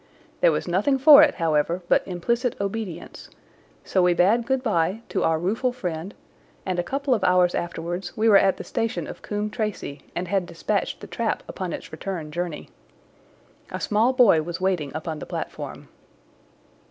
[0.39, 3.29] There was nothing for it, however, but implicit obedience;
[3.83, 6.15] so we bade good bye to our rueful friend,
[6.65, 10.27] and a couple of hours afterwards we were at the station of Coombe Tracey and
[10.27, 12.69] had dispatched the trap upon its return journey.
[13.69, 15.87] A small boy was waiting upon the platform.